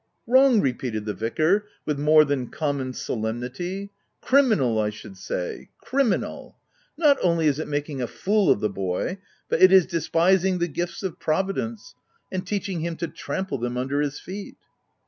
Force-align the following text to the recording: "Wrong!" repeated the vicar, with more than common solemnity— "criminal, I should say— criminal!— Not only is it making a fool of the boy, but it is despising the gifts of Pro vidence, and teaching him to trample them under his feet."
"Wrong!" 0.27 0.59
repeated 0.61 1.05
the 1.05 1.13
vicar, 1.13 1.67
with 1.85 1.99
more 1.99 2.25
than 2.25 2.47
common 2.47 2.91
solemnity— 2.93 3.91
"criminal, 4.29 4.79
I 4.79 4.89
should 4.89 5.15
say— 5.15 5.69
criminal!— 5.85 6.57
Not 6.97 7.19
only 7.21 7.45
is 7.45 7.59
it 7.59 7.67
making 7.67 8.01
a 8.01 8.07
fool 8.07 8.49
of 8.49 8.61
the 8.61 8.69
boy, 8.69 9.19
but 9.47 9.61
it 9.61 9.71
is 9.71 9.85
despising 9.85 10.57
the 10.57 10.67
gifts 10.67 11.03
of 11.03 11.19
Pro 11.19 11.43
vidence, 11.43 11.93
and 12.31 12.47
teaching 12.47 12.79
him 12.79 12.95
to 12.95 13.07
trample 13.07 13.59
them 13.59 13.77
under 13.77 14.01
his 14.01 14.19
feet." 14.19 14.57